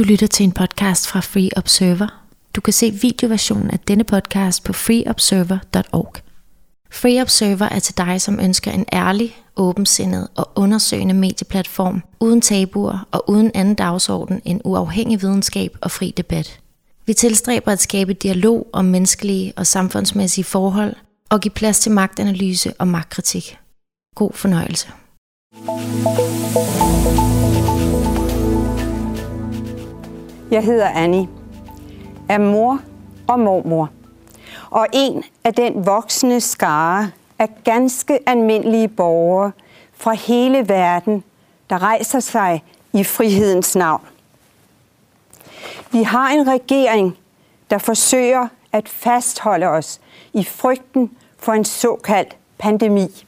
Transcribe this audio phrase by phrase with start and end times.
[0.00, 2.24] Du lytter til en podcast fra Free Observer.
[2.56, 6.14] Du kan se videoversionen af denne podcast på freeobserver.org.
[6.90, 13.08] Free Observer er til dig, som ønsker en ærlig, åbensindet og undersøgende medieplatform, uden tabuer
[13.10, 16.60] og uden anden dagsorden end uafhængig videnskab og fri debat.
[17.06, 20.96] Vi tilstræber at skabe dialog om menneskelige og samfundsmæssige forhold
[21.30, 23.58] og give plads til magtanalyse og magtkritik.
[24.14, 24.88] God fornøjelse.
[30.50, 31.28] Jeg hedder Annie,
[32.28, 32.80] er mor
[33.28, 33.90] og mormor,
[34.70, 39.52] og en af den voksne skare af ganske almindelige borgere
[39.94, 41.24] fra hele verden,
[41.70, 44.02] der rejser sig i frihedens navn.
[45.92, 47.16] Vi har en regering,
[47.70, 50.00] der forsøger at fastholde os
[50.32, 53.26] i frygten for en såkaldt pandemi.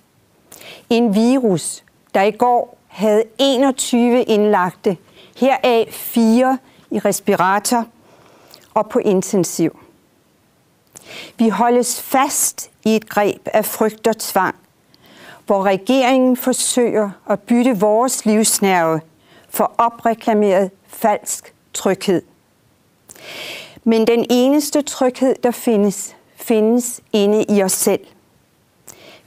[0.91, 4.97] En virus, der i går havde 21 indlagte,
[5.37, 6.59] heraf fire
[6.93, 7.85] i respirator
[8.75, 9.79] og på intensiv.
[11.39, 14.55] Vi holdes fast i et greb af frygt og tvang,
[15.47, 19.01] hvor regeringen forsøger at bytte vores livsnerve
[19.49, 22.23] for opreklameret falsk tryghed.
[23.85, 28.07] Men den eneste tryghed, der findes, findes inde i os selv.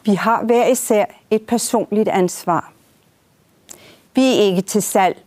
[0.04, 2.72] Vi har hver især et personligt ansvar.
[4.16, 5.22] Vi er ikke til salg.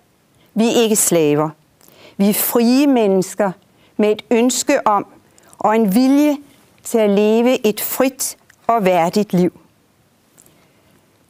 [0.55, 1.51] Vi er ikke slaver.
[2.21, 3.53] Vi er frie mennesker
[3.97, 5.07] med et ønske om
[5.59, 6.37] og en vilje
[6.85, 9.61] til at leve et frit og værdigt liv.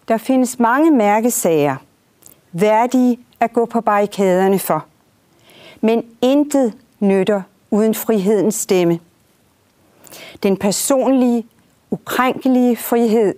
[0.09, 1.77] Der findes mange mærkesager,
[2.53, 4.87] værdige at gå på barrikaderne for.
[5.81, 9.01] Men intet nytter uden frihedens stemme.
[10.43, 11.47] Den personlige,
[11.91, 13.35] ukrænkelige frihed,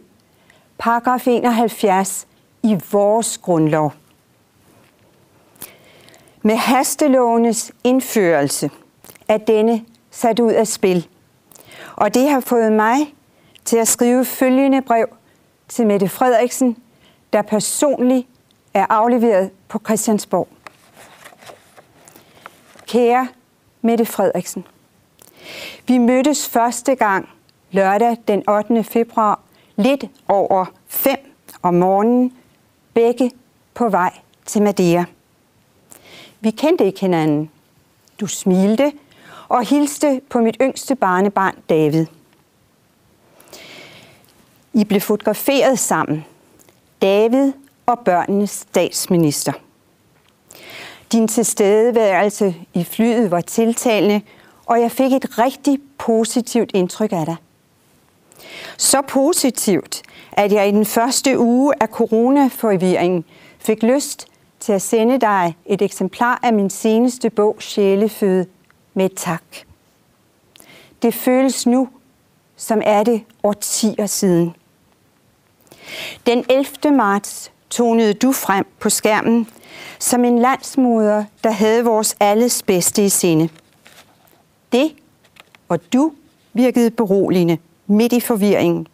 [0.79, 2.27] paragraf 71
[2.63, 3.93] i vores grundlov.
[6.43, 8.71] Med hastelovenes indførelse
[9.29, 11.09] er denne sat ud af spil.
[11.97, 13.15] Og det har fået mig
[13.65, 15.07] til at skrive følgende brev
[15.69, 16.77] til Mette Frederiksen,
[17.33, 18.27] der personligt
[18.75, 20.49] er afleveret på Christiansborg.
[22.87, 23.29] Kære
[23.83, 24.67] Mette Frederiksen,
[25.87, 27.29] vi mødtes første gang
[27.71, 28.85] lørdag den 8.
[28.85, 29.41] februar
[29.77, 31.17] lidt over 5
[31.63, 32.37] om morgenen,
[32.95, 33.31] begge
[33.75, 34.13] på vej
[34.47, 35.05] til Madeira.
[36.41, 37.51] Vi kendte ikke hinanden.
[38.21, 38.93] Du smilte
[39.49, 42.07] og hilste på mit yngste barnebarn David.
[44.73, 46.25] I blev fotograferet sammen.
[47.03, 47.53] David
[47.87, 49.53] og børnenes statsminister.
[51.13, 54.21] Din tilstedeværelse i flyet var tiltalende,
[54.67, 57.37] og jeg fik et rigtig positivt indtryk af dig.
[58.77, 60.03] Så positivt,
[60.33, 63.25] at jeg i den første uge af coronaforvirringen
[63.59, 64.27] fik lyst
[64.61, 68.47] til at sende dig et eksemplar af min seneste bog, Sjæleføde,
[68.95, 69.43] med tak.
[71.03, 71.89] Det føles nu,
[72.57, 74.55] som er det årtier siden.
[76.27, 76.97] Den 11.
[76.97, 79.47] marts tonede du frem på skærmen
[79.99, 83.49] som en landsmoder, der havde vores alles bedste i sinde.
[84.73, 84.93] Det
[85.69, 86.13] og du
[86.53, 88.87] virkede beroligende midt i forvirringen.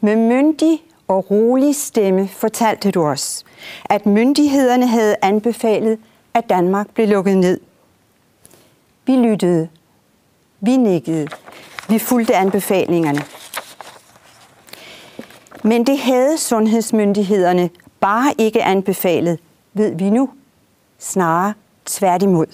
[0.00, 3.44] Med myndig og rolig stemme fortalte du os,
[3.84, 5.98] at myndighederne havde anbefalet,
[6.34, 7.60] at Danmark blev lukket ned.
[9.06, 9.68] Vi lyttede.
[10.60, 11.28] Vi nikkede.
[11.88, 13.20] Vi fulgte anbefalingerne.
[15.64, 17.70] Men det havde sundhedsmyndighederne
[18.00, 19.38] bare ikke anbefalet,
[19.72, 20.30] ved vi nu.
[20.98, 21.54] Snarere
[21.86, 22.46] tværtimod.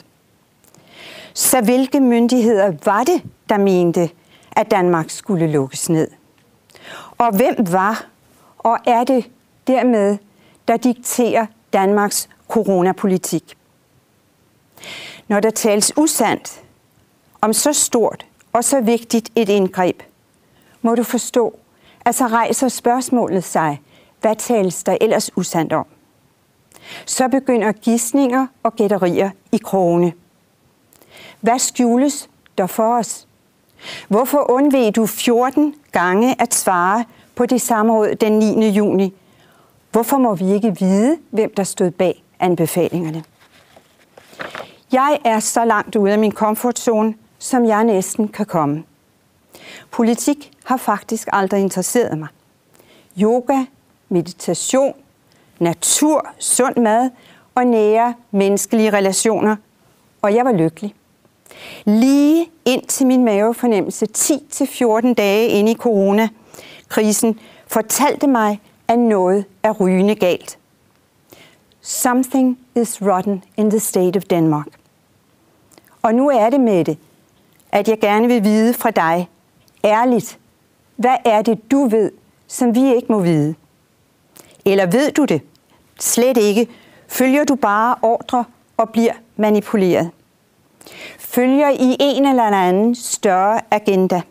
[1.35, 4.11] Så hvilke myndigheder var det, der mente,
[4.53, 6.09] at Danmark skulle lukkes ned?
[7.19, 8.07] Og hvem var
[8.65, 9.31] og er det
[9.67, 10.19] dermed,
[10.69, 13.57] der dikterer Danmarks coronapolitik?
[15.29, 16.63] Når der tales usandt
[17.41, 20.03] om så stort og så vigtigt et indgreb,
[20.83, 21.59] må du forstå,
[22.05, 23.81] at så rejser spørgsmålet sig,
[24.21, 25.87] hvad tales der ellers usandt om?
[27.07, 30.13] Så begynder gissninger og gætterier i krone.
[31.41, 33.29] Hvad skjules der for os?
[34.09, 38.69] Hvorfor undved du 14 gange at svare på det samråd den 9.
[38.69, 39.15] juni?
[39.93, 43.25] Hvorfor må vi ikke vide, hvem der stod bag anbefalingerne?
[44.93, 48.85] Jeg er så langt ude af min komfortzone, som jeg næsten kan komme.
[49.91, 52.29] Politik har faktisk aldrig interesseret mig.
[53.19, 53.65] Yoga,
[54.09, 54.95] meditation,
[55.59, 57.11] natur, sund mad
[57.55, 59.57] og nære menneskelige relationer.
[60.23, 60.95] Og jeg var lykkelig.
[61.85, 66.29] Lige indtil min mavefornemmelse 10-14 dage inde i corona
[66.89, 70.59] krisen fortalte mig, at noget er rygende galt.
[71.81, 74.67] Something is rotten in the state of Denmark.
[76.03, 76.99] Og nu er det med det,
[77.73, 79.29] at jeg gerne vil vide fra dig,
[79.85, 80.39] ærligt,
[80.97, 82.13] hvad er det, du ved,
[82.47, 83.55] som vi ikke må vide?
[84.65, 85.41] Eller ved du det?
[86.01, 86.69] Slet ikke.
[87.09, 88.45] Følger du bare ordre
[88.77, 90.11] og bliver manipuleret?
[91.19, 94.23] Følger i en eller anden større agenda?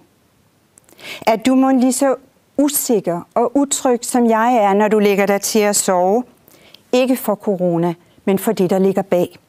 [1.27, 2.15] Er du må lige så
[2.63, 6.23] usikker og utryg, som jeg er, når du lægger dig til at sove?
[6.91, 7.93] Ikke for corona,
[8.25, 9.39] men for det, der ligger bag.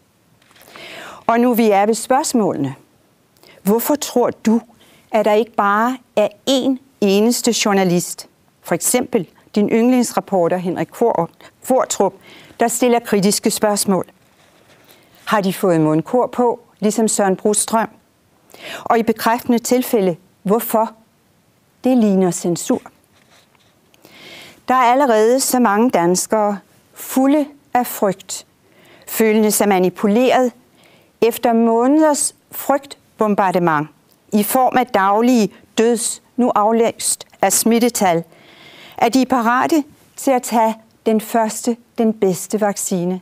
[1.26, 2.74] Og nu vi er ved spørgsmålene.
[3.62, 4.60] Hvorfor tror du,
[5.12, 8.28] at der ikke bare er én eneste journalist,
[8.62, 10.88] for eksempel din yndlingsreporter Henrik
[11.62, 12.14] Fortrup,
[12.60, 14.06] der stiller kritiske spørgsmål?
[15.24, 17.88] Har de fået mundkur på, ligesom Søren Brostrøm?
[18.84, 20.92] Og i bekræftende tilfælde, hvorfor?
[21.84, 22.80] Det ligner censur.
[24.68, 26.58] Der er allerede så mange danskere
[26.94, 28.46] fulde af frygt,
[29.06, 30.52] følende sig manipuleret
[31.20, 33.88] efter måneders frygtbombardement
[34.32, 38.24] i form af daglige døds, nu aflæst af smittetal,
[38.98, 39.84] at de er parate
[40.16, 40.74] til at tage
[41.06, 43.20] den første, den bedste vaccine.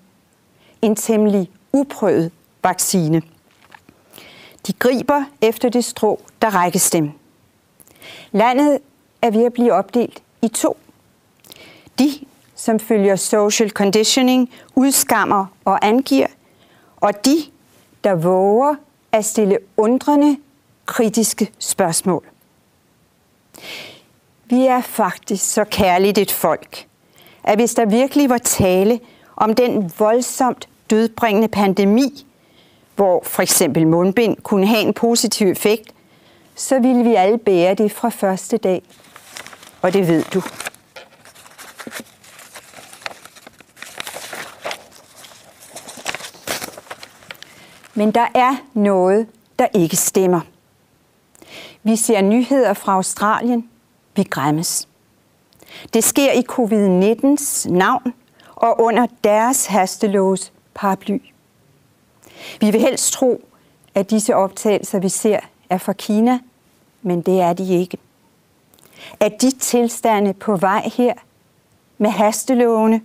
[0.83, 3.23] En temmelig uprøvet vaccine.
[4.67, 7.11] De griber efter det strå, der rækkes dem.
[8.33, 8.79] Landet
[9.23, 10.77] er ved at blive opdelt i to.
[11.99, 12.13] De,
[12.55, 16.27] som følger social conditioning, udskammer og angiver,
[16.97, 17.37] og de,
[18.05, 18.75] der våger
[19.13, 20.37] at stille undrende,
[20.87, 22.25] kritiske spørgsmål.
[24.45, 26.87] Vi er faktisk så kærligt et folk,
[27.45, 29.01] at hvis der virkelig var tale
[29.37, 32.27] om den voldsomt dødbringende pandemi,
[32.97, 35.93] hvor for eksempel mundbind kunne have en positiv effekt,
[36.55, 38.83] så ville vi alle bære det fra første dag.
[39.83, 40.43] Og det ved du.
[47.95, 49.27] Men der er noget,
[49.59, 50.41] der ikke stemmer.
[51.83, 53.69] Vi ser nyheder fra Australien.
[54.17, 54.89] Vi græmmes.
[55.95, 58.15] Det sker i covid-19's navn
[58.57, 61.19] og under deres hastelås paraply.
[62.61, 63.45] Vi vil helst tro,
[63.95, 65.41] at disse optagelser, vi ser,
[65.71, 66.39] er fra Kina,
[67.03, 67.99] men det er de ikke.
[69.21, 71.15] At de tilstande på vej her
[71.99, 73.01] med hastelovene,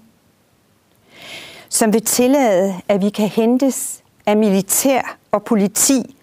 [1.69, 6.15] som vil tillade, at vi kan hentes af militær og politi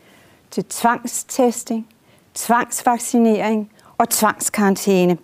[0.50, 1.88] til tvangstesting,
[2.34, 5.18] tvangsvaccinering og tvangskarantæne.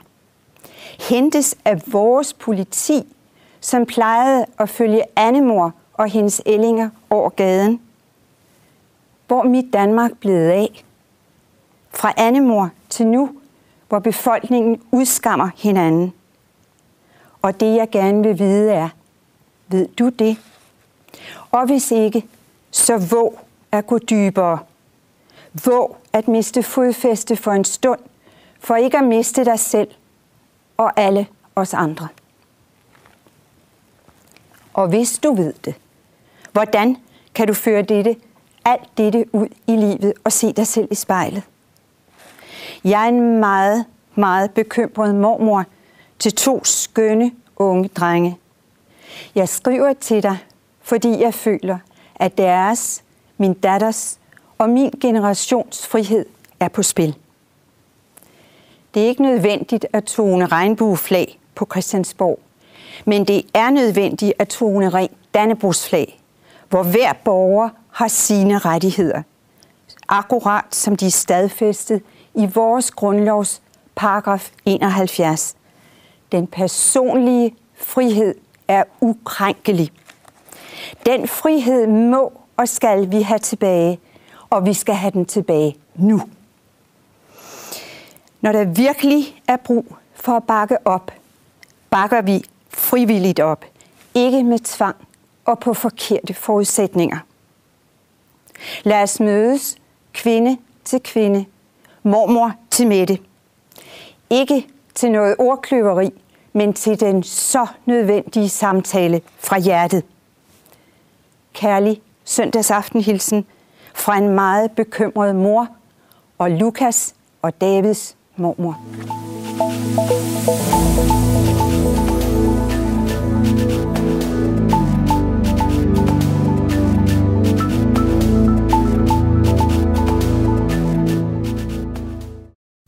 [1.00, 3.02] Hentes af vores politi,
[3.60, 7.80] som plejede at følge Annemor og hendes ællinger over gaden.
[9.26, 10.84] Hvor mit Danmark blevet af?
[11.90, 13.30] Fra Annemor til nu,
[13.88, 16.12] hvor befolkningen udskammer hinanden.
[17.42, 18.88] Og det jeg gerne vil vide er,
[19.68, 20.36] ved du det?
[21.50, 22.24] Og hvis ikke,
[22.70, 23.38] så våg
[23.72, 24.58] at gå dybere.
[25.64, 28.00] Våg at miste fodfæste for en stund,
[28.60, 29.88] for ikke at miste dig selv
[30.76, 31.26] og alle
[31.56, 32.08] os andre.
[34.74, 35.74] Og hvis du ved det,
[36.52, 36.96] hvordan
[37.34, 38.16] kan du føre dette,
[38.64, 41.42] alt dette ud i livet og se dig selv i spejlet?
[42.84, 43.84] Jeg er en meget,
[44.14, 45.64] meget bekymret mormor
[46.18, 48.38] til to skønne unge drenge.
[49.34, 50.38] Jeg skriver til dig,
[50.82, 51.78] fordi jeg føler,
[52.20, 53.02] at deres,
[53.38, 54.18] min datters
[54.58, 56.26] og min generations frihed
[56.60, 57.16] er på spil.
[58.94, 62.40] Det er ikke nødvendigt at tone regnbueflag på Christiansborg,
[63.04, 66.20] men det er nødvendigt at tone rent Dannebrugsflag,
[66.68, 69.22] hvor hver borger har sine rettigheder,
[70.08, 72.02] akkurat som de er stadfæstet
[72.34, 73.62] i vores grundlovs
[73.94, 75.54] paragraf 71.
[76.32, 78.34] Den personlige frihed
[78.68, 79.92] er ukrænkelig.
[81.06, 84.00] Den frihed må og skal vi have tilbage,
[84.50, 86.20] og vi skal have den tilbage nu.
[88.40, 91.12] Når der virkelig er brug for at bakke op,
[91.90, 93.64] bakker vi frivilligt op,
[94.14, 94.96] ikke med tvang
[95.44, 97.18] og på forkerte forudsætninger.
[98.82, 99.76] Lad os mødes
[100.12, 101.44] kvinde til kvinde,
[102.02, 103.18] mormor til Mette.
[104.30, 106.10] Ikke til noget ordkløveri,
[106.52, 110.04] men til den så nødvendige samtale fra hjertet
[111.60, 113.46] kærlig søndagsaftenhilsen
[113.94, 115.68] fra en meget bekymret mor
[116.38, 118.80] og Lukas og Davids mormor.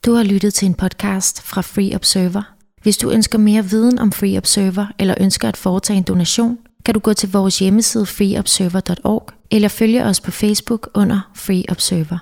[0.07, 2.55] Du har lyttet til en podcast fra Free Observer.
[2.83, 6.95] Hvis du ønsker mere viden om Free Observer eller ønsker at foretage en donation, kan
[6.95, 12.19] du gå til vores hjemmeside freeobserver.org eller følge os på Facebook under Free Observer.